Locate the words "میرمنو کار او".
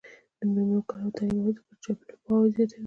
0.51-1.15